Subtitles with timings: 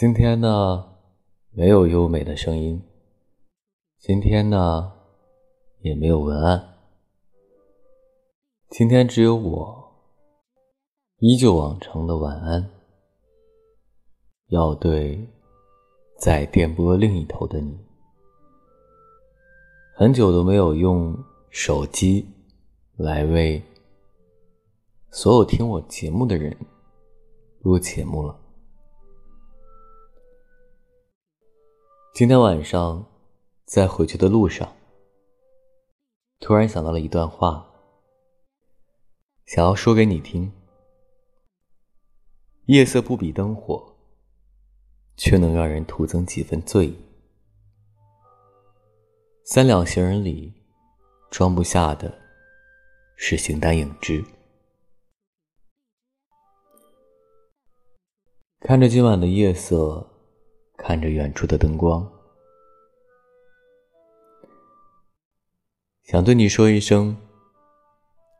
[0.00, 0.82] 今天呢，
[1.50, 2.82] 没有优美的声音。
[3.98, 4.90] 今天呢，
[5.82, 6.78] 也没有文案。
[8.70, 9.92] 今天只有我，
[11.18, 12.70] 依旧往常的晚安。
[14.46, 15.28] 要对
[16.18, 17.78] 在电波另一头的你，
[19.94, 21.14] 很久都没有用
[21.50, 22.26] 手机
[22.96, 23.62] 来为
[25.10, 26.56] 所有听我节目的人
[27.60, 28.40] 录节目了。
[32.20, 33.06] 今天晚上，
[33.64, 34.76] 在回去的路上，
[36.38, 37.66] 突然想到了一段话，
[39.46, 40.52] 想要说给你听。
[42.66, 43.96] 夜色不比灯火，
[45.16, 46.96] 却能让人徒增几分醉意。
[49.44, 50.52] 三两行人里，
[51.30, 52.18] 装不下的
[53.16, 54.22] 是形单影只。
[58.60, 60.09] 看着今晚的夜色。
[60.82, 62.10] 看着远处的灯光，
[66.02, 67.16] 想对你说一声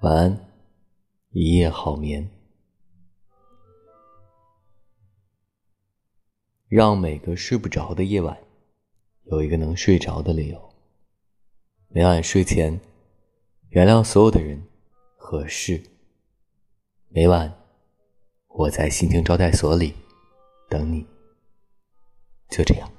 [0.00, 0.50] 晚安，
[1.30, 2.28] 一夜好眠。
[6.68, 8.36] 让每个睡不着的夜晚
[9.24, 10.74] 有一个能睡着的理由。
[11.88, 12.80] 每晚睡前，
[13.68, 14.66] 原谅所有的人
[15.16, 15.82] 和事。
[17.08, 17.52] 每晚，
[18.48, 19.92] 我在心情招待所里
[20.70, 21.11] 等你。
[22.52, 22.91] 就这样。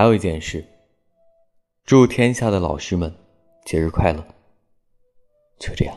[0.00, 0.64] 还有一件事，
[1.84, 3.14] 祝天下的老师们
[3.66, 4.24] 节日快乐。
[5.58, 5.94] 就这样。